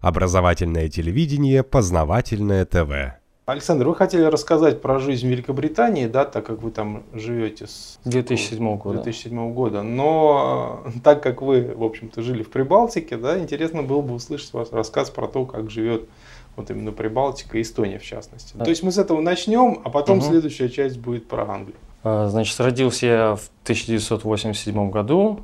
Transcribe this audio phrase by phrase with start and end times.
[0.00, 3.18] Образовательное телевидение, познавательное ТВ.
[3.46, 7.98] Александр, вы хотели рассказать про жизнь в Великобритании, да, так как вы там живете с
[8.04, 9.02] 2007 года.
[9.02, 9.82] 2007 года.
[9.82, 14.52] Но э, так как вы, в общем-то, жили в Прибалтике, да, интересно было бы услышать
[14.52, 16.08] ваш рассказ про то, как живет
[16.56, 18.52] вот именно Прибалтика и Эстония в частности.
[18.54, 18.64] Да.
[18.64, 20.26] То есть мы с этого начнем, а потом Мгм.
[20.26, 21.76] следующая часть будет про Англию.
[22.04, 25.40] А, Значит, родился я в 1987 году.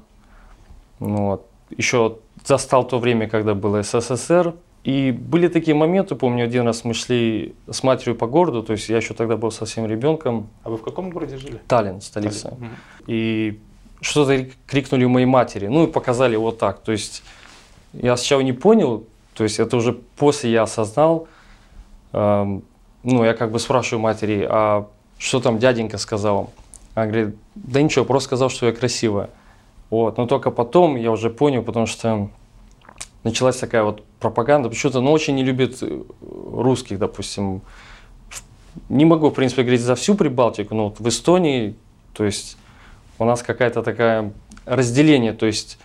[1.01, 1.47] Ну, вот.
[1.77, 4.55] Еще застал то время, когда был СССР.
[4.85, 8.91] И были такие моменты, помню, один раз мы шли с матерью по городу, то есть
[8.91, 10.49] я еще тогда был совсем ребенком.
[10.63, 11.59] А вы в каком городе жили?
[11.69, 12.51] Таллин, столица.
[12.51, 12.69] Мгм.
[13.07, 13.61] И
[14.03, 16.81] что-то ри- крикнули моей матери, ну и показали вот так.
[16.81, 17.23] То есть
[17.95, 21.29] я сначала не понял, то есть это уже после я осознал.
[22.13, 22.63] Эм,
[23.03, 26.53] ну, я как бы спрашиваю матери, а что там дяденька сказал?
[26.95, 29.31] Она говорит, да ничего, просто сказал, что я красивая.
[29.95, 30.19] Вот.
[30.19, 32.29] Но только потом я уже понял, потому что
[33.23, 34.69] началась такая вот пропаганда.
[34.69, 37.63] Почему-то, ну, очень не любят э, русских, допустим.
[38.89, 41.77] Не могу, в принципе, говорить за всю Прибалтику, но вот в Эстонии,
[42.13, 42.57] то есть
[43.21, 44.33] у нас какая-то такая
[44.67, 45.79] разделение, то есть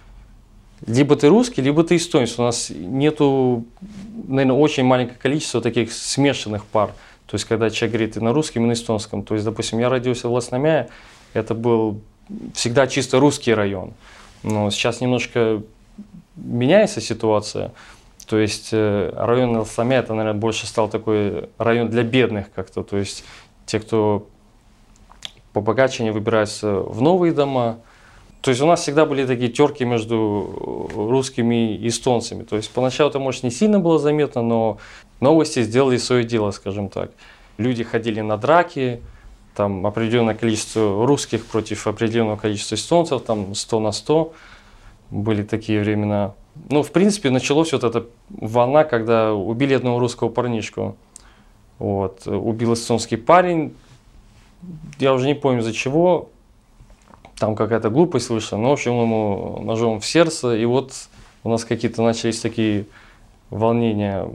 [0.87, 2.39] либо ты русский, либо ты эстонец.
[2.39, 3.65] У нас нету,
[4.27, 6.93] наверное, очень маленькое количество таких смешанных пар.
[7.27, 9.21] То есть, когда человек говорит и на русском, и на эстонском.
[9.21, 10.89] То есть, допустим, я родился в Лосномяе,
[11.33, 12.01] это был
[12.53, 13.93] всегда чисто русский район.
[14.43, 15.61] Но сейчас немножко
[16.35, 17.71] меняется ситуация.
[18.27, 22.83] То есть э, район Лосномяя, это, наверное, больше стал такой район для бедных как-то.
[22.83, 23.23] То есть
[23.65, 24.27] те, кто
[25.51, 27.79] побогаче, они выбираются в новые дома.
[28.41, 32.43] То есть у нас всегда были такие терки между русскими и эстонцами.
[32.43, 34.77] То есть поначалу это, может, не сильно было заметно, но
[35.19, 37.11] новости сделали свое дело, скажем так.
[37.57, 39.01] Люди ходили на драки,
[39.55, 44.33] там определенное количество русских против определенного количества эстонцев, там 100 на 100.
[45.11, 46.33] Были такие времена.
[46.69, 50.95] Ну, в принципе, началась вот эта волна, когда убили одного русского парнишку.
[51.79, 52.27] Вот.
[52.27, 53.75] Убил эстонский парень.
[54.99, 56.29] Я уже не помню за чего.
[57.37, 58.57] Там какая-то глупость вышла.
[58.57, 60.55] Но, в общем, ему ножом в сердце.
[60.57, 60.93] И вот
[61.43, 62.85] у нас какие-то начались такие
[63.49, 64.29] волнения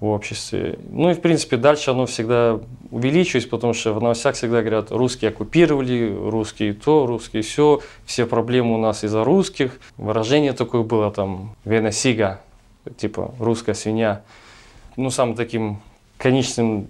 [0.00, 0.78] в обществе.
[0.90, 2.60] Ну и, в принципе, дальше оно всегда
[2.90, 8.74] увеличивается, потому что в новостях всегда говорят, русские оккупировали, русские то, русские все, все проблемы
[8.74, 9.80] у нас из-за русских.
[9.96, 12.40] Выражение такое было там, вена сига,
[12.96, 14.22] типа русская свинья.
[14.96, 15.80] Ну, самым таким
[16.16, 16.88] конечным,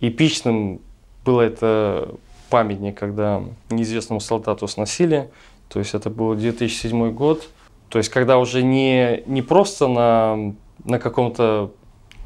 [0.00, 0.80] эпичным
[1.24, 2.14] было это
[2.50, 5.30] памятник, когда неизвестному солдату сносили.
[5.68, 7.48] То есть это был 2007 год.
[7.88, 11.72] То есть когда уже не, не просто на, на каком-то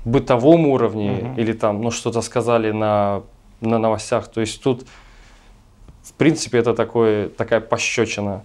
[0.07, 1.35] бытовом уровне Мгм.
[1.41, 3.23] или там, ну, что-то сказали на,
[3.61, 4.29] на новостях.
[4.29, 4.87] То есть тут,
[6.03, 8.45] в принципе, это такое, такая пощечина.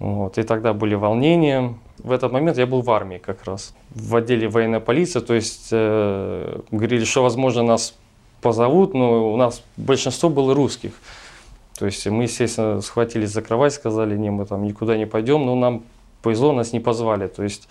[0.00, 0.36] Вот.
[0.38, 1.74] И тогда были волнения.
[1.98, 5.20] В этот момент я был в армии как раз, в отделе военной полиции.
[5.20, 7.94] То есть э, говорили, что, возможно, нас
[8.42, 10.92] позовут, но у нас большинство было русских.
[11.78, 15.54] То есть мы, естественно, схватились за кровать, сказали, не, мы там никуда не пойдем, но
[15.54, 15.82] нам
[16.22, 17.28] повезло, нас не позвали.
[17.28, 17.68] То есть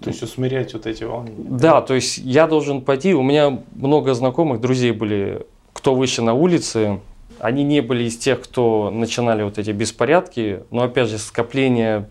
[0.00, 1.36] То есть усмирять вот эти волнения.
[1.38, 3.14] да, то есть я должен пойти.
[3.14, 7.00] У меня много знакомых, друзей были, кто выше на улице.
[7.38, 10.62] Они не были из тех, кто начинали вот эти беспорядки.
[10.70, 12.08] Но опять же, скопление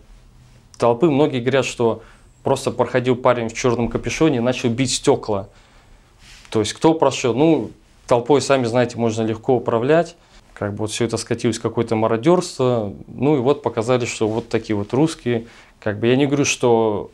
[0.78, 1.10] толпы.
[1.10, 2.02] Многие говорят, что
[2.42, 5.48] просто проходил парень в черном капюшоне и начал бить стекла.
[6.50, 7.34] То есть кто прошел?
[7.34, 7.70] Ну,
[8.06, 10.16] толпой, сами знаете, можно легко управлять.
[10.52, 12.92] Как бы вот все это скатилось в какое-то мародерство.
[13.08, 15.46] Ну и вот показали, что вот такие вот русские.
[15.80, 17.10] Как бы я не говорю, что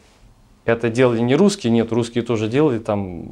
[0.72, 3.24] это делали не русские, нет, русские тоже делали там.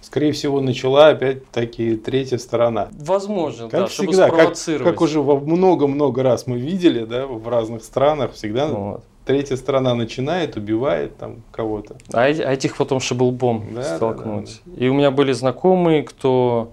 [0.00, 2.88] Скорее всего, начала опять-таки третья сторона.
[2.92, 4.92] Возможно, Как да, чтобы всегда, как, спровоцировать.
[4.92, 9.04] как уже во много-много раз мы видели, да, в разных странах, всегда Вот.
[9.24, 11.96] третья сторона начинает, убивает там кого-то.
[12.12, 14.60] А, а этих потом шибулбом Да, да, столкнуть.
[14.76, 16.72] И у меня были знакомые, кто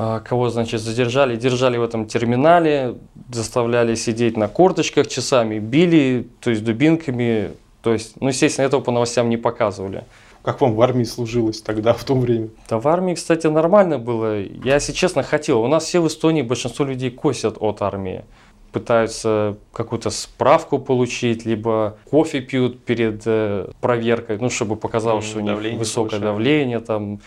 [0.00, 2.94] а, кого, значит, задержали, держали в этом терминале,
[3.32, 7.50] заставляли сидеть на корточках часами, били, то есть дубинками.
[7.88, 10.04] То есть, ну, естественно, этого по новостям не показывали.
[10.42, 12.48] Как вам в армии служилось тогда, в то время?
[12.68, 14.42] Да в армии, кстати, нормально было.
[14.42, 15.62] Я, если честно, хотел.
[15.62, 18.26] У нас все в Эстонии, большинство людей косят от армии.
[18.72, 25.38] Пытаются какую-то справку получить, либо кофе пьют перед э, проверкой, ну, чтобы показалось, М, что
[25.38, 26.24] у них давление высокое повышают.
[26.36, 27.20] давление, там,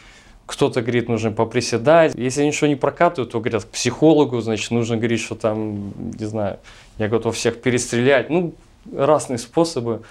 [0.45, 2.13] кто-то говорит, нужно поприседать.
[2.13, 6.59] Если ничего не прокатывают, то говорят к психологу, значит, нужно говорить, что там, не знаю,
[7.00, 8.30] я готов всех перестрелять.
[8.30, 8.53] Ну,
[8.95, 10.03] разные способы.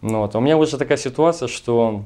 [0.00, 0.34] Ну, вот.
[0.34, 2.04] А у меня уже такая ситуация, что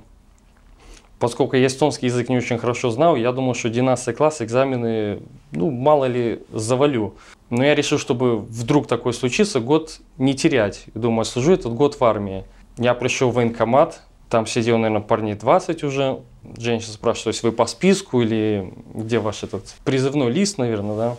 [1.18, 5.20] поскольку я эстонский язык не очень хорошо знал, я думал, что 12 класс экзамены,
[5.52, 7.14] ну, мало ли, завалю.
[7.50, 10.86] Но я решил, чтобы вдруг такое случится, год не терять.
[10.94, 12.44] Думаю, служу этот год в армии.
[12.78, 14.00] Я пришел в военкомат,
[14.30, 16.20] Там сидел, наверное, парней 20 уже.
[16.56, 21.16] Женщина спрашивает, то есть вы по списку или где ваш этот призывной лист, наверное, да?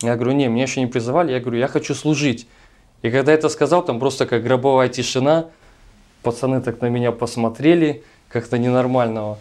[0.00, 1.32] Я говорю, не, меня еще не призывали.
[1.32, 2.48] Я говорю, я хочу служить.
[3.02, 5.46] И когда это сказал, там просто как гробовая тишина.
[6.24, 9.38] Пацаны так на меня посмотрели, как-то ненормального.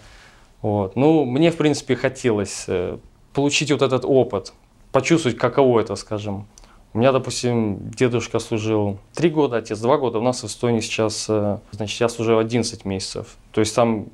[0.61, 0.95] Вот.
[0.95, 2.97] Ну, мне, в принципе, хотелось э,
[3.33, 4.53] получить вот этот опыт,
[4.91, 6.45] почувствовать, каково это, скажем.
[6.93, 10.19] У меня, допустим, дедушка служил 3 года, отец 2 года.
[10.19, 13.35] У нас в Эстонии сейчас, э, значит, я служил 11 месяцев.
[13.51, 14.07] То есть там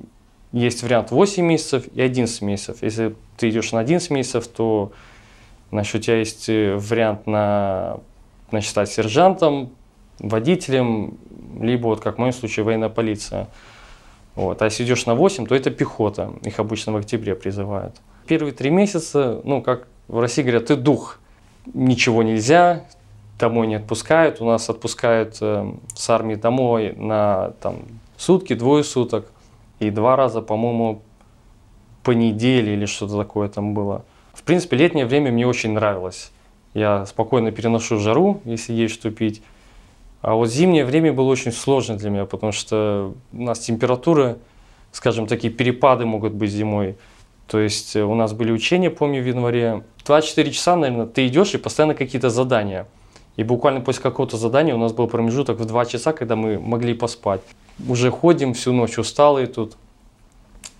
[0.52, 2.82] есть вариант 8 месяцев и 11 месяцев.
[2.82, 4.92] Если ты идешь на 11 месяцев, то
[5.70, 7.98] значит, у тебя есть э, вариант на
[8.50, 9.70] значит, стать сержантом,
[10.18, 11.18] водителем,
[11.60, 13.48] либо, вот как в моем случае, военная полиция.
[14.34, 14.62] Вот.
[14.62, 16.32] А если идешь на 8, то это пехота.
[16.42, 17.94] Их обычно в октябре призывают.
[18.26, 21.20] Первые три месяца, ну, как в России говорят, ты дух
[21.74, 22.86] ничего нельзя,
[23.38, 24.40] домой не отпускают.
[24.40, 27.82] У нас отпускают э, с армии домой на там,
[28.16, 29.30] сутки, двое суток.
[29.78, 31.02] И два раза, по-моему,
[32.02, 34.04] по неделе или что-то такое там было.
[34.32, 36.32] В принципе, летнее время мне очень нравилось.
[36.72, 39.42] Я спокойно переношу жару, если есть что пить.
[40.22, 44.38] А вот зимнее время было очень сложно для меня, потому что у нас температура,
[44.92, 46.96] скажем, такие перепады могут быть зимой.
[47.46, 49.82] То есть э, у нас были учения, помню, в январе.
[50.04, 52.86] 24 часа, наверное, ты идешь и постоянно какие-то задания.
[53.36, 56.94] И буквально после какого-то задания у нас был промежуток в 2 часа, когда мы могли
[56.94, 57.40] поспать.
[57.88, 59.76] Уже ходим всю ночь усталые тут,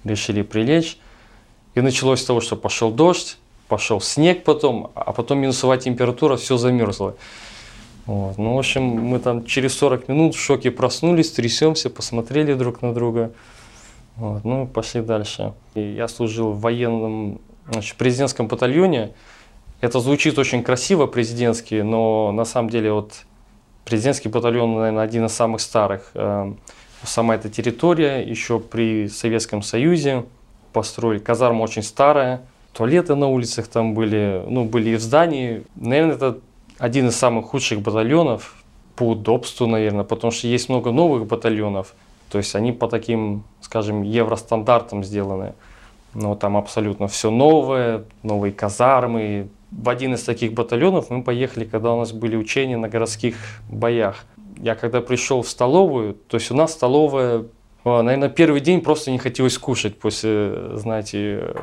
[0.04, 0.98] решили прилечь.
[1.74, 3.38] И началось с того, что пошел дождь,
[3.68, 7.16] пошел снег потом, а потом минусовая температура, все замерзло.
[8.10, 8.38] Вот.
[8.38, 12.92] Ну, в общем, мы там через 40 минут в шоке проснулись, трясемся, посмотрели друг на
[12.92, 13.30] друга.
[14.16, 15.52] Вот, ну, пошли дальше.
[15.76, 17.40] И я служил в военном,
[17.70, 19.12] значит, президентском батальоне.
[19.80, 23.12] Это звучит очень красиво, президентский, но на самом деле вот
[23.84, 26.10] президентский батальон, наверное, один из самых старых.
[26.14, 26.58] Эм,
[27.04, 30.24] сама эта территория еще при Советском Союзе
[30.72, 31.20] построили.
[31.20, 32.42] Казарма очень старая,
[32.72, 35.62] туалеты на улицах там были, ну, были и в здании.
[35.76, 36.40] Наверное, это
[36.80, 38.54] один из самых худших батальонов
[38.96, 41.94] по удобству, наверное, потому что есть много новых батальонов,
[42.30, 45.52] то есть они по таким, скажем, евростандартам сделаны.
[46.14, 49.48] Но там абсолютно все новое, новые казармы.
[49.70, 53.36] В один из таких батальонов мы поехали, когда у нас были учения на городских
[53.68, 54.24] боях.
[54.56, 57.44] Я когда пришел в столовую, то есть у нас столовая,
[57.84, 61.54] а, наверное, первый день просто не хотелось кушать после, знаете,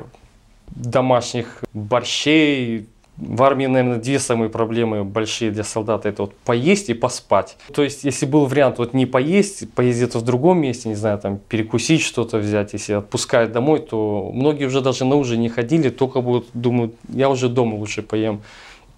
[0.70, 2.88] домашних борщей,
[3.18, 6.08] в армии, наверное, две самые проблемы большие для солдата.
[6.10, 7.58] Это вот поесть и поспать.
[7.74, 11.18] То есть, если был вариант вот не поесть, поесть где-то в другом месте, не знаю,
[11.18, 15.90] там перекусить что-то взять, если отпускают домой, то многие уже даже на ужин не ходили,
[15.90, 18.42] только будут думают, я уже дома лучше поем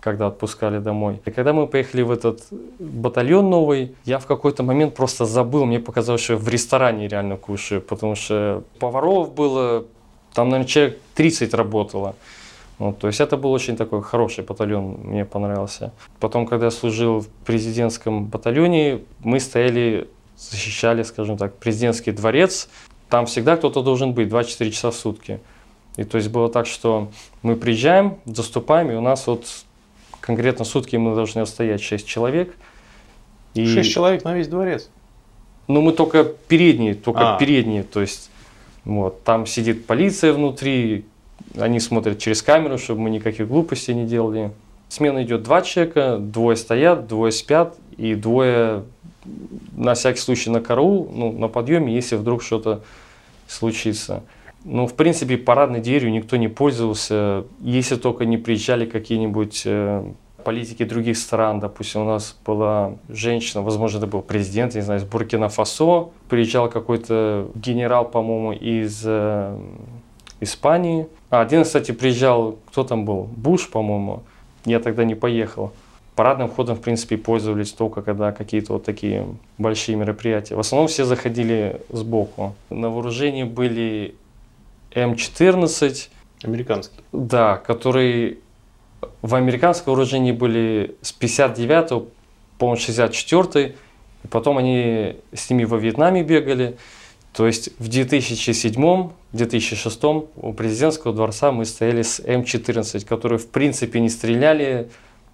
[0.01, 1.21] когда отпускали домой.
[1.25, 2.47] И когда мы поехали в этот
[2.79, 7.35] батальон новый, я в какой-то момент просто забыл, мне показалось, что я в ресторане реально
[7.35, 9.85] кушаю, потому что поваров было,
[10.33, 12.15] там, наверное, человек 30 работало.
[12.79, 15.91] Вот, то есть это был очень такой хороший батальон, мне понравился.
[16.21, 22.69] Потом, когда я служил в президентском батальоне, мы стояли, защищали, скажем так, президентский дворец.
[23.09, 25.41] Там всегда кто-то должен быть 24 часа в сутки.
[25.97, 27.11] И то есть было так, что
[27.41, 29.45] мы приезжаем, заступаем, и у нас вот
[30.21, 32.55] конкретно сутки мы должны стоять 6 человек.
[33.55, 33.65] И...
[33.65, 34.89] 6 человек на весь дворец?
[35.67, 37.37] Ну, мы только передние, только а.
[37.37, 38.31] передние, то есть
[38.85, 41.05] вот, там сидит полиция внутри,
[41.57, 44.51] они смотрят через камеру, чтобы мы никаких глупостей не делали.
[44.89, 48.85] Смена идет два человека, двое стоят, двое спят, и двое
[49.75, 52.81] на всякий случай на караул, ну, на подъеме, если вдруг что-то
[53.47, 54.23] случится.
[54.65, 60.03] Ну, в принципе, парадной дверью никто не пользовался, если только не приезжали какие-нибудь э,
[60.43, 61.59] политики других стран.
[61.59, 66.09] Допустим, у нас была женщина, возможно, это был президент, не знаю, из Буркина-Фасо.
[66.27, 69.57] Приезжал какой-то генерал, по-моему, из э,
[70.39, 71.07] Испании.
[71.29, 73.23] А один, кстати, приезжал, кто там был?
[73.35, 74.23] Буш, по-моему.
[74.65, 75.73] Я тогда не поехал.
[76.15, 79.25] Парадным входом, в принципе, пользовались только когда какие-то вот такие
[79.57, 80.55] большие мероприятия.
[80.55, 82.55] В основном все заходили сбоку.
[82.69, 84.15] На вооружении были
[84.91, 86.09] М14.
[86.43, 86.95] Американский.
[87.13, 88.37] Да, которые
[89.21, 92.03] в американском вооружении были с 59
[92.57, 93.75] по 64
[94.23, 96.77] и потом они с ними во Вьетнаме бегали.
[97.33, 97.87] То есть в
[99.33, 104.89] 2007-2006 у президентского дворца мы стояли с М14, которые в принципе не стреляли.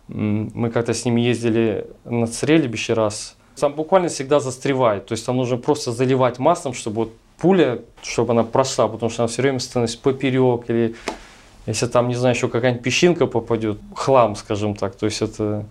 [0.08, 3.36] Мы как-то с ними ездили на стрельбище раз.
[3.60, 5.06] Там буквально всегда застревает.
[5.06, 9.24] То есть там нужно просто заливать маслом, чтобы вот пуля, чтобы она прошла, потому что
[9.24, 10.96] она все время становится поперек или
[11.66, 14.96] если там, не знаю, еще какая-нибудь песчинка попадет, хлам, скажем так.
[14.96, 15.66] То есть это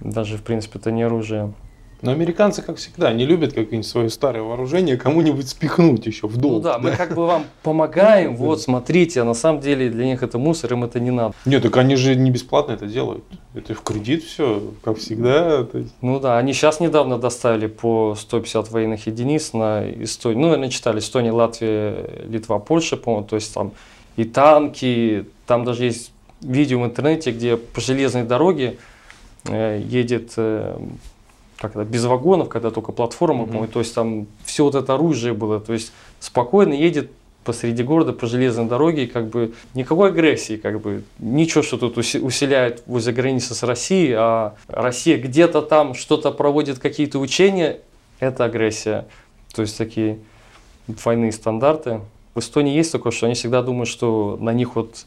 [0.00, 1.52] даже, в принципе, это не оружие.
[2.02, 6.54] Но американцы, как всегда, они любят какое-нибудь свое старое вооружение кому-нибудь спихнуть еще в долг.
[6.54, 10.24] Ну да, мы как бы вам помогаем, вот смотрите, а на самом деле для них
[10.24, 11.34] это мусор, им это не надо.
[11.46, 13.22] Нет, так они же не бесплатно это делают.
[13.54, 15.64] Это в кредит все, как всегда.
[16.00, 20.40] Ну да, они сейчас недавно доставили по 150 военных единиц на Эстонию.
[20.40, 23.26] Ну, наверное, читали Эстония, Латвия, Литва, Польша, по-моему.
[23.28, 23.72] То есть там
[24.16, 28.78] и танки, там даже есть видео в интернете, где по железной дороге
[29.44, 30.76] э, едет э,
[31.62, 35.32] как это, без вагонов, когда только платформа, по-моему, то есть там все вот это оружие
[35.32, 37.12] было, то есть спокойно едет
[37.44, 41.98] посреди города по железной дороге, и как бы никакой агрессии, как бы ничего, что тут
[41.98, 47.78] уси- усиляет возле границы с Россией, а Россия где-то там что-то проводит, какие-то учения,
[48.18, 49.06] это агрессия.
[49.54, 50.18] То есть такие
[50.88, 52.00] двойные стандарты.
[52.34, 55.06] В Эстонии есть такое, что они всегда думают, что на них вот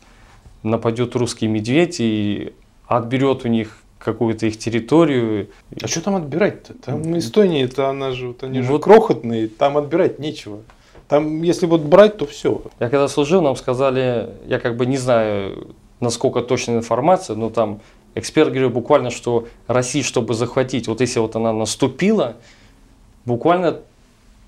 [0.63, 2.53] нападет русский медведь и
[2.87, 5.49] отберет у них какую-то их территорию.
[5.81, 6.75] А что там отбирать-то?
[6.75, 8.83] Там Эстония, это она же, вот они же Вот.
[8.83, 10.59] крохотные, там отбирать нечего.
[11.07, 12.61] Там, если вот брать, то все.
[12.79, 17.81] Я когда служил, нам сказали, я как бы не знаю, насколько точная информация, но там
[18.15, 22.35] эксперт говорил буквально, что Россия, чтобы захватить, вот если вот она наступила,
[23.25, 23.81] буквально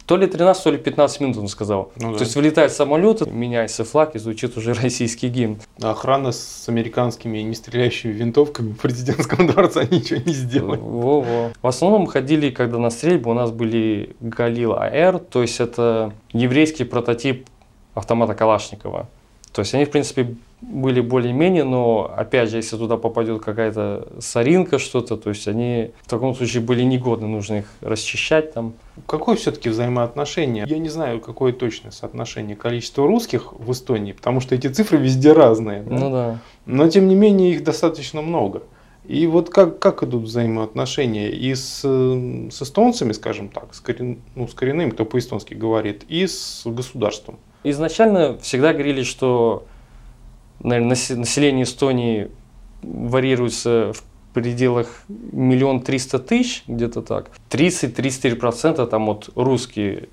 [0.08, 1.92] то ли 13, то ли 15 минут, он сказал.
[1.98, 2.18] Ну да.
[2.20, 5.60] То есть вылетает самолет, меняется флаг и звучит уже российский гимн.
[5.82, 10.80] Охрана с американскими нестреляющими винтовками в президентском дворце ничего не сделает.
[10.80, 11.52] Во-во.
[11.62, 16.86] В основном ходили, когда на стрельбу, у нас были Галил АР, то есть это еврейский
[16.86, 17.46] прототип
[17.94, 19.10] автомата Калашникова.
[19.52, 24.80] То есть они, в принципе, были более-менее, но, опять же, если туда попадет какая-то соринка,
[24.80, 28.74] что-то, то есть они в таком случае были негодны, нужно их расчищать там.
[29.06, 30.66] Какое все-таки взаимоотношение?
[30.68, 35.34] Я не знаю, какое точное соотношение количества русских в Эстонии, потому что эти цифры везде
[35.34, 35.84] разные.
[35.84, 35.96] да?
[35.96, 36.40] Ну да.
[36.66, 38.64] Но тем не менее их достаточно много.
[39.06, 44.48] И вот как, как идут взаимоотношения и с, с эстонцами, скажем так, с, корен- ну,
[44.48, 47.38] с коренными, кто по-эстонски говорит, и с государством.
[47.64, 49.64] Изначально всегда говорили, что
[50.62, 52.30] наверное, насе- население Эстонии
[52.82, 57.32] варьируется в пределах миллион триста тысяч, где-то так.
[57.50, 60.10] 30-34% там вот русские.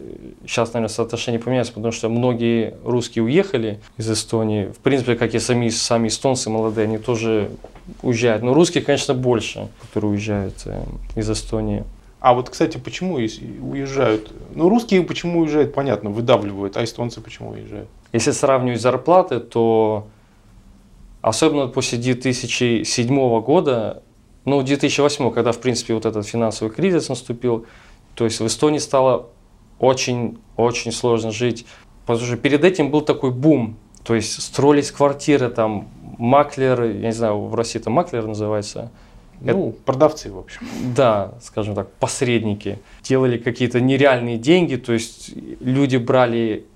[0.46, 4.66] Сейчас, наверное, соотношение поменяется, потому что многие русские уехали из Эстонии.
[4.66, 7.50] В принципе, как и сами, сами эстонцы молодые, они тоже
[8.00, 8.42] уезжают.
[8.42, 10.82] Но русских, конечно, больше, которые уезжают э,
[11.16, 11.84] из Эстонии.
[12.20, 14.32] А вот, кстати, почему уезжают?
[14.54, 17.90] Ну, русские почему уезжают, понятно, выдавливают, а эстонцы почему уезжают?
[18.14, 20.06] Если сравнивать зарплаты, то
[21.24, 24.02] особенно после 2007 года,
[24.44, 27.64] ну, 2008, когда, в принципе, вот этот финансовый кризис наступил,
[28.14, 29.28] то есть в Эстонии стало
[29.78, 31.64] очень-очень сложно жить.
[32.04, 35.88] Потому что перед этим был такой бум, то есть строились квартиры, там,
[36.18, 38.92] маклер, я не знаю, в России это маклер называется,
[39.40, 40.60] Ну, продавцы, в общем.
[40.94, 46.66] да, скажем так, посредники делали какие-то нереальные деньги, то есть люди брали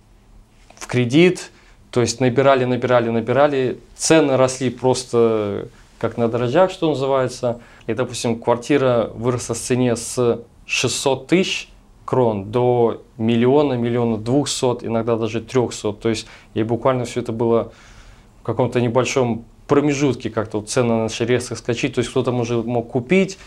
[0.76, 1.50] в кредит,
[1.90, 5.68] то есть набирали, набирали, набирали, цены росли просто
[5.98, 7.60] как на дрожжах, что называется.
[7.86, 11.68] И, допустим, квартира выросла в цене с 600 тысяч
[12.04, 16.00] крон до миллиона, миллиона двухсот, иногда даже трехсот.
[16.00, 17.72] То есть и буквально все это было
[18.40, 21.94] в каком-то небольшом промежутке как-то вот цены начали резко скачать.
[21.94, 23.38] То есть кто-то может, мог купить,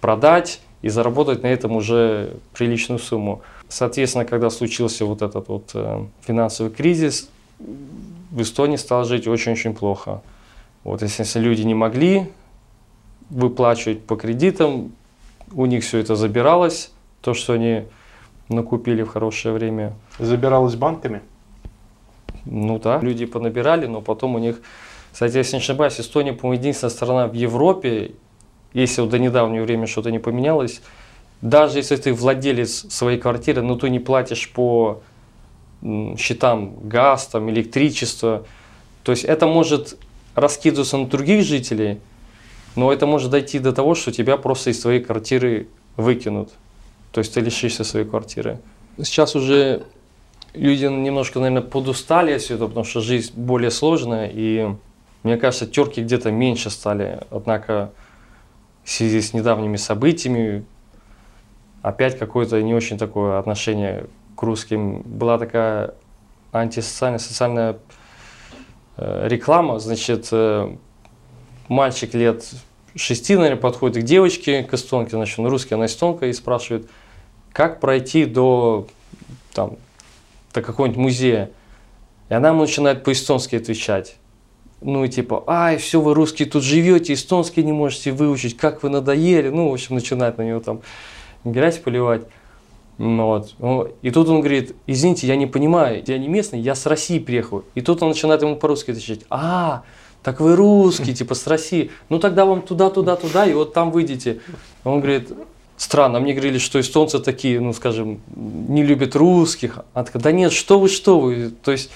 [0.00, 3.42] продать и заработать на этом уже приличную сумму.
[3.68, 10.22] Соответственно, когда случился вот этот вот э, финансовый кризис, в Эстонии стало жить очень-очень плохо.
[10.82, 12.30] Вот если, если люди не могли
[13.30, 14.92] выплачивать по кредитам,
[15.52, 16.90] у них все это забиралось,
[17.22, 17.84] то, что они
[18.48, 19.94] накупили в хорошее время.
[20.18, 21.22] Забиралось банками.
[22.44, 24.60] Ну да, люди понабирали, но потом у них,
[25.12, 28.12] кстати, если не ошибаюсь, Эстония, по-моему, единственная страна в Европе,
[28.74, 30.82] если вот до недавнего времени что-то не поменялось,
[31.40, 35.02] даже если ты владелец своей квартиры, но ты не платишь по
[36.16, 38.44] счетам газ, там, электричество,
[39.02, 39.98] то есть это может
[40.34, 42.00] раскидываться на других жителей,
[42.74, 46.50] но это может дойти до того, что тебя просто из твоей квартиры выкинут.
[47.12, 48.58] То есть ты лишишься своей квартиры.
[48.98, 49.84] Сейчас уже
[50.54, 54.74] люди немножко, наверное, подустали от всего этого, потому что жизнь более сложная, и
[55.22, 57.20] мне кажется, терки где-то меньше стали.
[57.30, 57.92] Однако
[58.82, 60.64] в связи с недавними событиями
[61.82, 65.02] опять какое-то не очень такое отношение к русским.
[65.02, 65.94] Была такая
[66.52, 67.78] антисоциальная социальная
[68.96, 70.76] э, реклама, значит, э,
[71.68, 72.44] мальчик лет
[72.96, 76.88] шести, наверное, подходит к девочке, к эстонке, значит, он русский, она эстонка, и спрашивает,
[77.52, 78.86] как пройти до,
[79.52, 79.76] там,
[80.52, 81.50] до какого-нибудь музея.
[82.28, 84.16] И она ему начинает по-эстонски отвечать.
[84.80, 88.90] Ну и типа, ай, все, вы русские тут живете, эстонский не можете выучить, как вы
[88.90, 89.48] надоели.
[89.48, 90.82] Ну, в общем, начинает на него там
[91.44, 92.26] грязь поливать.
[92.98, 93.54] Ну Вот.
[93.58, 97.18] Ну, И тут он говорит, извините, я не понимаю, я не местный, я с России
[97.18, 97.64] приехал.
[97.74, 99.82] И тут он начинает ему по-русски отвечать, а,
[100.22, 101.90] так вы русский, типа с России.
[102.08, 104.40] Ну тогда вам туда, туда, туда, и вот там выйдете.
[104.84, 105.30] Он говорит,
[105.76, 109.80] странно, мне говорили, что эстонцы такие, ну скажем, не любят русских.
[109.92, 111.50] Она такая, да нет, что вы, что вы.
[111.50, 111.90] То есть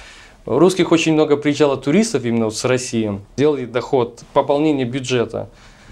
[0.46, 3.20] русских очень много приезжало туристов именно вот с России.
[3.36, 5.48] Делали доход, пополнение бюджета.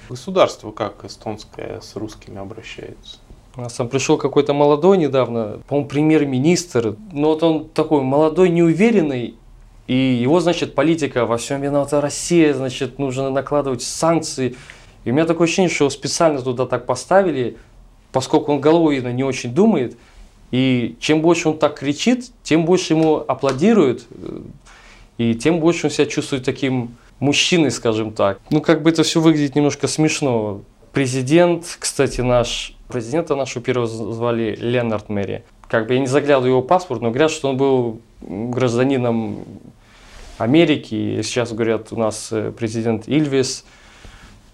[0.09, 3.19] Государство как эстонское с русскими обращается?
[3.57, 6.97] У нас там пришел какой-то молодой недавно, по-моему, премьер-министр.
[7.13, 9.35] Но вот он такой молодой, неуверенный,
[9.87, 14.57] и его, значит, политика во всем виновата Россия, значит, нужно накладывать санкции.
[15.05, 17.57] И у меня такое ощущение, что его специально туда так поставили,
[18.13, 19.97] поскольку он головой не очень думает.
[20.51, 24.41] И чем больше он так кричит, тем больше ему аплодируют, э,
[25.19, 28.39] и тем больше он себя чувствует таким мужчиной, скажем так.
[28.51, 30.61] Ну, как бы это все выглядит немножко смешно.
[30.97, 35.45] Президент, кстати, наш, президента нашего первого звали Ленард Мэри.
[35.69, 39.45] Как бы я не заглядывал его паспорт, но говорят, что он был гражданином
[40.39, 40.95] Америки.
[40.95, 43.67] И сейчас говорят, у нас э, президент Ильвис,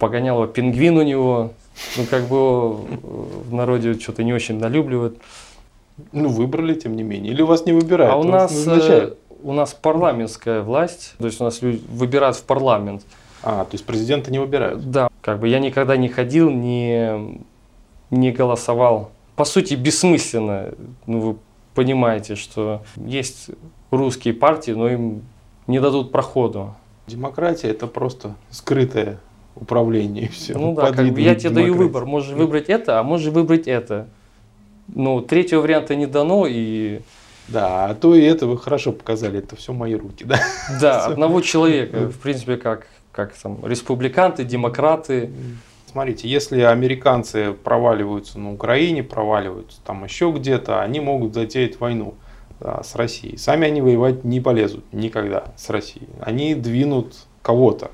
[0.00, 1.52] погонял его пингвин у него.
[1.96, 2.86] Ну, как бы его
[3.48, 5.18] в народе что-то не очень налюбливают.
[6.10, 7.34] Ну, выбрали, тем не менее.
[7.34, 8.14] Или вас не выбирают?
[8.14, 9.12] А у нас, э,
[9.44, 13.04] у нас парламентская власть, то есть у нас люди выбирают в парламент.
[13.42, 14.90] А, то есть президента не выбирают?
[14.90, 17.40] Да, как бы я никогда не ходил, не,
[18.10, 19.10] не голосовал.
[19.36, 20.74] По сути, бессмысленно.
[21.06, 21.36] Ну, вы
[21.74, 23.50] понимаете, что есть
[23.90, 25.22] русские партии, но им
[25.66, 26.74] не дадут проходу.
[27.06, 29.18] Демократия это просто скрытое
[29.54, 30.56] управление и все.
[30.56, 32.06] ну да, как бы я тебе даю выбор.
[32.06, 34.08] Можешь выбрать это, а можешь выбрать это.
[34.88, 37.00] Ну, третьего варианта не дано, и
[37.48, 40.40] Да, а то и это вы хорошо показали, это все мои руки, да.
[40.80, 45.30] да, одного человека, в принципе, как, как там, республиканты, демократы.
[45.90, 52.14] Смотрите, если американцы проваливаются на Украине, проваливаются там еще где-то, они могут затеять войну
[52.60, 53.36] да, с Россией.
[53.36, 56.08] Сами они воевать не полезут никогда с Россией.
[56.20, 57.90] Они двинут кого-то.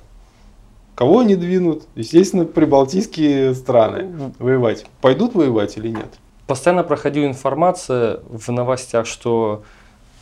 [0.94, 1.84] Кого они двинут?
[1.94, 4.84] Естественно, прибалтийские страны воевать.
[5.00, 6.18] Пойдут воевать или нет?
[6.46, 9.62] Постоянно проходила информация в новостях, что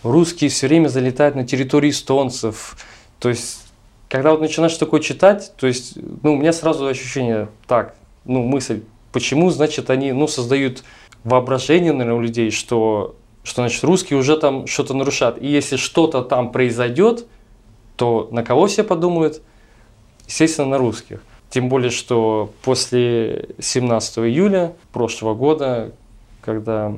[0.03, 2.77] русские все время залетают на территорию эстонцев.
[3.19, 3.66] То есть,
[4.09, 8.83] когда вот начинаешь такое читать, то есть, ну, у меня сразу ощущение, так, ну, мысль,
[9.13, 10.85] почему, значит, они, ну, создают
[11.25, 15.43] воображение, наверное, у людей, что, что, значит, русские уже там что-то нарушают.
[15.43, 17.27] И если что-то там произойдет,
[17.97, 19.43] то на кого все подумают?
[20.27, 21.23] Естественно, на русских.
[21.51, 25.93] Тем более, что после 17 июля прошлого года,
[26.43, 26.95] когда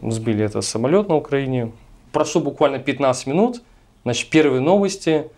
[0.00, 1.72] сбили этот самолет на Украине,
[2.12, 3.62] прошло буквально 15 минут,
[4.04, 5.30] значит, первые новости,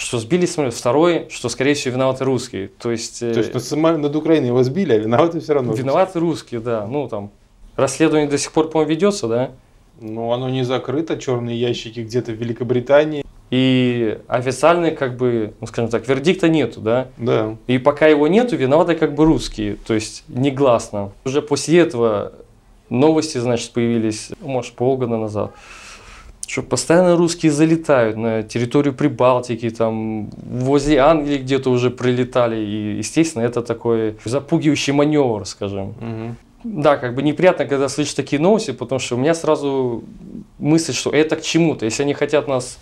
[0.00, 2.68] что сбили самолет, второе, что, скорее всего, виноваты русские.
[2.68, 5.74] То есть, э, То есть над, сама- над Украиной его сбили, а виноваты все равно.
[5.74, 6.86] виноваты русские, да.
[6.86, 7.30] Ну, там,
[7.76, 9.50] расследование до сих пор, по-моему, ведется, да?
[10.00, 13.22] Ну, оно не закрыто, черные ящики где-то в Великобритании.
[13.50, 17.08] И официально, как бы, ну, скажем так, вердикта нету, да?
[17.18, 17.56] Да.
[17.66, 21.12] И пока его нету, виноваты как бы русские, то есть негласно.
[21.26, 22.32] Уже после этого
[22.88, 25.52] новости, значит, появились, может, полгода назад,
[26.50, 32.56] что постоянно русские залетают на территорию Прибалтики, там, возле Англии где-то уже прилетали.
[32.56, 35.94] И, естественно, это такой запугивающий маневр, скажем.
[36.00, 36.36] Мгм.
[36.64, 40.02] Да, как бы неприятно, когда слышишь такие новости, потому что у меня сразу
[40.58, 41.84] мысль, что это к чему-то.
[41.84, 42.78] Если они хотят нас,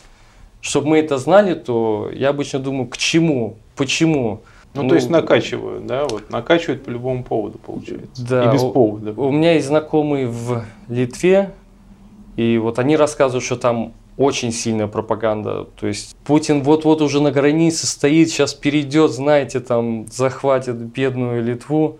[0.62, 4.40] чтобы мы это знали, то я обычно думаю, к чему, почему.
[4.74, 8.24] Ну, то есть накачивают, да, вот накачивают по любому поводу, получается.
[8.28, 9.12] Да, И без у- повода.
[9.20, 11.50] У меня есть знакомые в Литве,
[12.38, 15.64] и вот они рассказывают, что там очень сильная пропаганда.
[15.76, 21.98] То есть Путин вот-вот уже на границе стоит, сейчас перейдет, знаете, там захватит бедную Литву.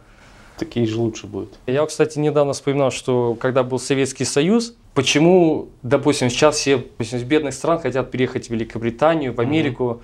[0.57, 1.49] Такие же лучше будет.
[1.67, 7.25] Я, кстати, недавно вспоминал, что когда был Советский Союз, почему, допустим, сейчас все допустим, из
[7.25, 10.03] бедных стран хотят переехать в Великобританию, в Америку,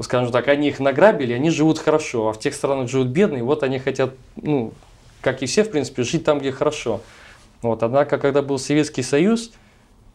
[0.00, 3.62] скажем так, они их награбили, они живут хорошо, а в тех странах живут бедные, вот
[3.62, 4.72] они хотят, ну,
[5.20, 7.02] как и все, в принципе, жить там, где хорошо.
[7.62, 9.52] Вот, однако, когда был Советский Союз,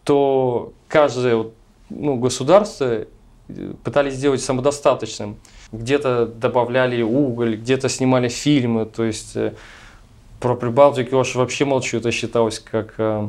[0.03, 1.47] то каждое
[1.89, 5.38] ну, государство э, пытались сделать самодостаточным.
[5.71, 8.86] Где-то добавляли уголь, где-то снимали фильмы.
[8.86, 9.53] То есть э,
[10.39, 11.97] про Прибалтику уж вообще молчу.
[11.97, 13.27] Это считалось как э,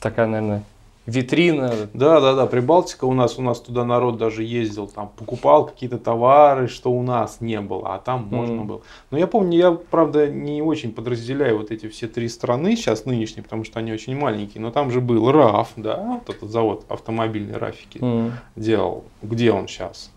[0.00, 0.64] такая, наверное,
[1.10, 1.88] витрина.
[1.92, 5.98] Да, да, да, Прибалтика у нас, у нас туда народ даже ездил, там покупал какие-то
[5.98, 8.66] товары, что у нас не было, а там можно Мгм.
[8.66, 8.80] было.
[9.10, 13.42] Но я помню, я, правда, не очень подразделяю вот эти все три страны сейчас нынешние,
[13.42, 17.58] потому что они очень маленькие, но там же был РАФ, да, вот этот завод автомобильной
[17.58, 18.32] Рафики М.
[18.56, 19.04] делал.
[19.22, 20.10] Где он сейчас?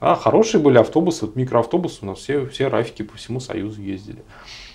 [0.00, 4.22] А, хорошие были автобусы, вот микроавтобусы у нас все, все Рафики по всему Союзу ездили.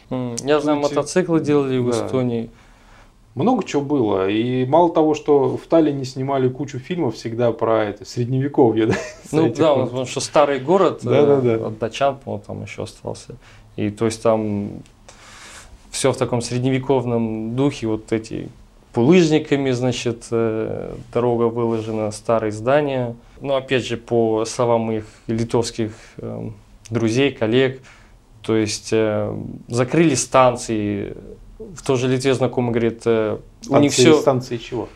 [0.10, 2.06] М, Я знаю, мотоциклы делали в Да.
[2.06, 2.50] Эстонии.
[3.36, 4.30] Много чего было.
[4.30, 8.96] И мало того, что в Таллине снимали кучу фильмов всегда про это, средневековье, да?
[9.32, 9.86] Ну да, вот.
[9.86, 11.68] потому что старый город, э, Да-да-да.
[11.68, 13.36] от датчан, по-моему, там еще остался.
[13.76, 14.70] И то есть там
[15.90, 18.50] все в таком средневековном духе, вот эти
[18.94, 23.16] булыжниками, значит, э, дорога выложена, старые здания.
[23.42, 26.50] Но опять же, по словам моих литовских э,
[26.90, 27.82] друзей, коллег,
[28.42, 29.36] то есть э,
[29.68, 31.16] закрыли станции,
[31.76, 33.38] в той же Литве знакомый говорит, э,
[33.70, 34.90] у них Станции- все, Станции чего?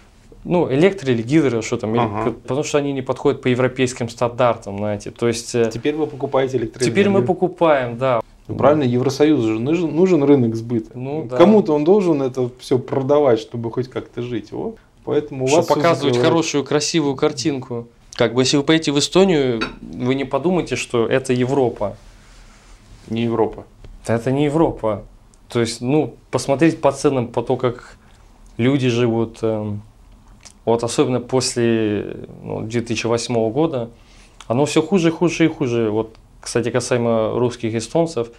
[0.43, 2.31] ну, электро или гидро, что там, Ага.
[2.31, 5.11] потому что они не подходят по европейским стандартам, знаете.
[5.11, 6.91] То есть э, Теперь вы покупаете электроэнергию.
[6.91, 8.21] теперь мы покупаем, да.
[8.47, 10.91] Ну, Правильно, Евросоюзу же нужен, нужен рынок сбыта.
[10.97, 11.35] Ну, да.
[11.35, 14.53] Кому-то он должен это все продавать, чтобы хоть как-то жить.
[14.53, 17.87] О, поэтому у вас показывать хорошую, красивую картинку.
[18.15, 21.97] Как бы, если вы поедете в Эстонию, вы не подумайте, что это Европа.
[23.09, 23.65] Не Европа.
[24.07, 25.03] Это не Европа.
[25.49, 27.97] То есть, ну, посмотреть по ценам, по то, как
[28.57, 29.81] люди живут, эм,
[30.65, 33.89] вот особенно после ну, 2008 года,
[34.47, 35.89] оно все хуже, хуже и хуже.
[35.89, 38.29] Вот, кстати, касаемо русских эстонцев,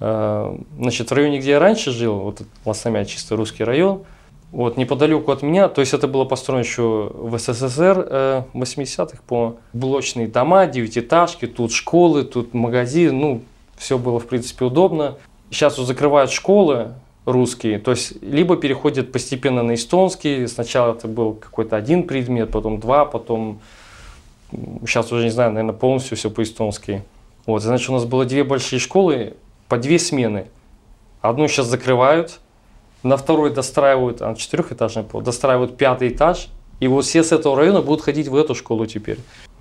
[0.00, 4.04] э, значит, в районе, где я раньше жил, вот Лосомя, чисто русский район,
[4.50, 9.56] вот неподалеку от меня, то есть это было построено еще в СССР э, 80-х, по
[9.72, 13.42] блочные дома, девятиэтажки, тут школы, тут магазин, ну,
[13.76, 15.16] все было, в принципе, удобно.
[15.52, 16.94] Сейчас закрывают школы
[17.26, 22.80] русские, то есть либо переходят постепенно на эстонский, сначала это был какой-то один предмет, потом
[22.80, 23.60] два, потом
[24.80, 27.02] сейчас уже не знаю, наверное, полностью все по-эстонски.
[27.44, 29.34] Вот, значит, у нас было две большие школы
[29.68, 30.46] по две смены.
[31.20, 32.40] Одну сейчас закрывают,
[33.02, 36.48] на второй достраивают, а четырехэтажный пол, достраивают пятый этаж,
[36.80, 39.18] и вот все с этого района будут ходить в эту школу теперь.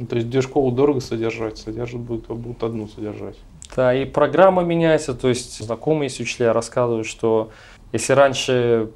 [0.10, 3.36] То есть, где школу дорого содержать, содержат будут, будут одну содержать.
[3.76, 7.52] Да, и программа меняется, то есть знакомые есть учителя рассказывают, что
[7.94, 8.90] если раньше,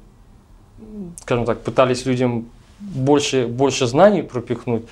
[1.22, 4.84] скажем так, пытались людям больше, больше знаний пропихнуть,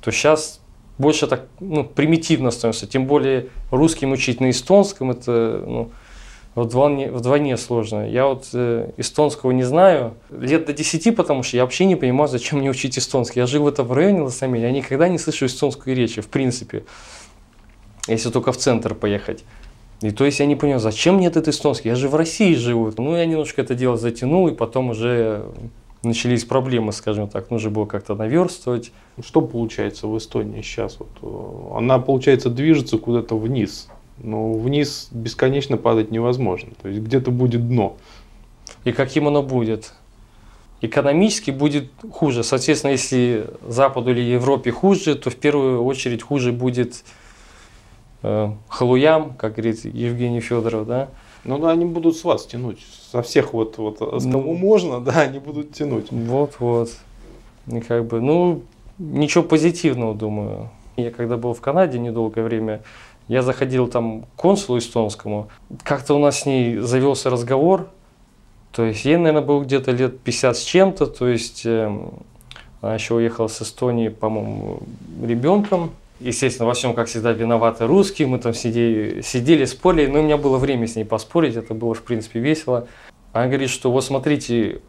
[0.00, 0.60] то сейчас
[0.98, 2.86] больше так ну, примитивно становится.
[2.86, 5.90] Тем более русским учить на эстонском это ну,
[6.54, 8.08] вдвойне, вдвойне сложно.
[8.08, 12.28] Я вот э, эстонского не знаю лет до 10, потому что я вообще не понимаю,
[12.28, 13.40] зачем мне учить эстонский.
[13.40, 16.84] Я жил в этом районе Лос-Амель, я никогда не слышу эстонской речи, в принципе
[18.06, 19.44] если только в центр поехать.
[20.02, 21.88] И то есть я не понял, зачем мне этот эстонский?
[21.88, 22.92] Я же в России живу.
[22.98, 25.46] Ну, я немножко это дело затянул, и потом уже
[26.02, 27.50] начались проблемы, скажем так.
[27.50, 28.92] Нужно было как-то наверстывать.
[29.16, 30.98] Ну, Что получается в Эстонии сейчас?
[30.98, 33.88] Вот, э, она, получается, движется куда-то вниз.
[34.18, 36.70] Но вниз бесконечно падать невозможно.
[36.80, 37.96] То есть где-то будет дно.
[38.84, 39.92] И каким оно будет?
[40.82, 42.44] Экономически будет хуже.
[42.44, 47.02] Соответственно, если Западу или Европе хуже, то в первую очередь хуже будет
[48.26, 51.08] э, халуям, как говорит Евгений Федоров, да?
[51.44, 52.78] Ну да, они будут с вас тянуть.
[53.12, 54.54] Со всех вот, вот с кого Ну.
[54.54, 56.10] можно, да, они будут тянуть.
[56.10, 56.90] Вот-вот.
[57.68, 58.62] И как бы, ну,
[58.98, 60.70] ничего позитивного, думаю.
[60.96, 62.82] Я когда был в Канаде недолгое время,
[63.28, 65.48] я заходил там к консулу эстонскому.
[65.82, 67.88] Как-то у нас с ней завелся разговор.
[68.72, 71.06] То есть ей, наверное, был где-то лет 50 с чем-то.
[71.06, 72.10] То есть эм,
[72.80, 74.80] она еще уехала с Эстонии, по-моему,
[75.22, 75.90] ребенком.
[76.20, 78.28] Естественно, во всем, как всегда, виноваты русские.
[78.28, 80.06] Мы там сидели, сидели, спорили.
[80.06, 81.56] Но у меня было время с ней поспорить.
[81.56, 82.88] Это было, в принципе, весело.
[83.32, 84.80] Она говорит, что вот смотрите,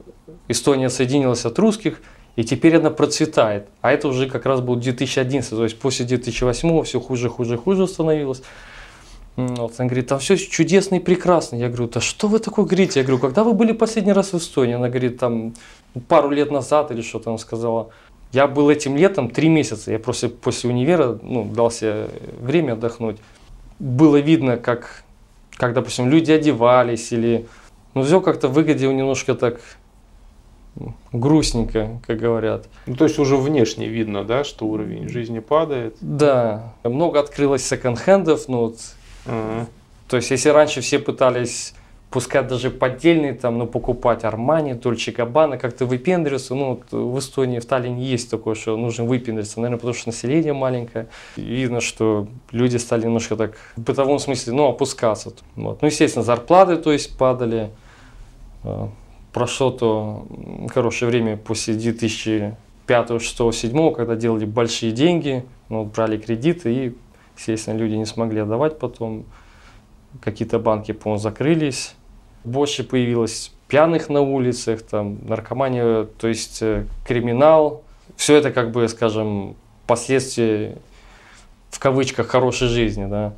[0.48, 2.02] Эстония соединилась от русских,
[2.38, 3.68] и теперь она процветает.
[3.82, 7.88] А это уже как раз был 2011, то есть после 2008 все хуже, хуже, хуже
[7.88, 8.42] становилось.
[9.36, 11.58] Вот, она говорит, там все чудесно и прекрасно.
[11.58, 13.02] Я говорю, да что вы такое говорите?
[13.02, 14.76] Я говорю, когда вы были последний раз в Эстонии?
[14.76, 15.54] Она говорит, там
[16.08, 17.90] пару лет назад или что-то она сказала.
[18.32, 19.92] Я был этим летом три месяца.
[19.92, 22.10] Я просто после универа ну, дал себе
[22.40, 23.18] время отдохнуть.
[23.80, 25.04] Было видно, как,
[25.56, 27.46] как, допустим, люди одевались или...
[27.94, 29.60] Ну, все как-то выглядело немножко так
[31.12, 32.68] грустненько, как говорят.
[32.86, 35.96] Ну, то есть уже внешне видно, да, что уровень жизни падает.
[36.02, 38.78] Да, много открылось секонд-хендов, ну вот,
[39.26, 39.68] Ага.
[40.08, 41.74] то есть если раньше все пытались
[42.10, 47.60] пускать даже поддельные там, ну, покупать Армани, Дольче Габбана, как-то выпендриваться, ну, вот в Эстонии,
[47.60, 51.08] в Таллине есть такое, что нужно выпендриться, наверное, потому что население маленькое.
[51.36, 55.34] И видно, что люди стали немножко так, в бытовом смысле, ну, опускаться.
[55.56, 55.82] Вот.
[55.82, 57.72] Ну, естественно, зарплаты, то есть, падали.
[58.64, 58.88] Э,
[59.34, 60.26] Прошло то
[60.74, 62.56] хорошее время после 2005,
[63.08, 66.96] 2006, 2007, когда делали большие деньги, ну, брали кредиты и,
[67.38, 69.26] естественно, люди не смогли отдавать потом.
[70.22, 71.94] Какие-то банки, по-моему, закрылись.
[72.48, 77.84] Больше появилось пьяных на улицах, там, наркомания, то есть э, криминал.
[78.16, 80.78] Все это, как бы, скажем, последствия
[81.70, 83.34] в кавычках хорошей жизни, да.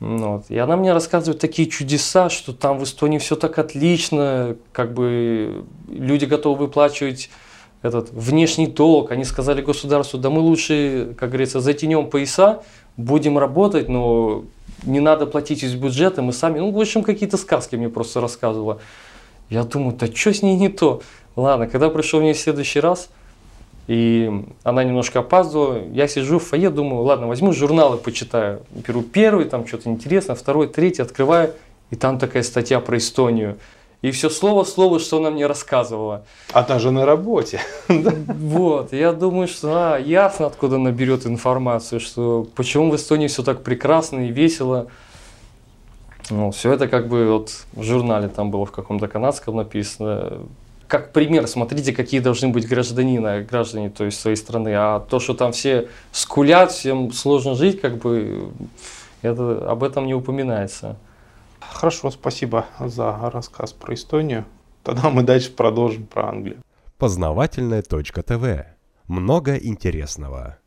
[0.00, 0.50] Ну Вот.
[0.50, 5.64] И она мне рассказывает такие чудеса, что там в Эстонии все так отлично, как бы
[5.88, 7.30] люди готовы выплачивать
[7.80, 9.10] этот внешний долг.
[9.12, 12.62] Они сказали государству, да мы лучше, как говорится, затянем пояса,
[12.98, 14.44] будем работать, но
[14.84, 18.80] не надо платить из бюджета, мы сами, ну, в общем, какие-то сказки мне просто рассказывала.
[19.48, 21.02] Я думаю, да что с ней не то?
[21.36, 23.08] Ладно, когда пришел в ней в следующий раз,
[23.86, 28.62] и она немножко опаздывала, я сижу в фойе, думаю, ладно, возьму журналы, почитаю.
[28.70, 31.54] Беру первый, там что-то интересное, второй, третий, открываю,
[31.90, 33.58] и там такая статья про Эстонию.
[34.02, 36.24] И все слово слово, что она мне рассказывала.
[36.52, 37.60] Она же на работе.
[38.46, 43.42] Вот, я думаю, что а, ясно, откуда она берет информацию, что почему в Эстонии все
[43.42, 44.88] так прекрасно и весело.
[46.30, 50.40] Ну, все это как бы вот в журнале там было в каком-то канадском написано.
[50.88, 54.72] Как пример, смотрите, какие должны быть гражданины, граждане то есть своей страны.
[54.74, 58.50] А то, что там все скулят, всем сложно жить, как бы
[59.22, 60.96] это, об этом не упоминается.
[61.72, 64.44] Хорошо, спасибо за рассказ про Эстонию.
[64.82, 66.62] Тогда мы дальше продолжим про Англию.
[66.98, 68.66] Познавательная точка ТВ.
[69.08, 70.58] Много интересного.